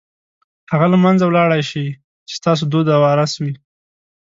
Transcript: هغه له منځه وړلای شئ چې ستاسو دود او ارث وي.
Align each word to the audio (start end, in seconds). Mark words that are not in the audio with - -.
هغه 0.71 0.85
له 0.93 0.97
منځه 1.03 1.23
وړلای 1.25 1.61
شئ 1.69 1.87
چې 2.27 2.33
ستاسو 2.39 2.63
دود 2.71 2.87
او 2.95 3.01
ارث 3.13 3.33
وي. 3.43 3.53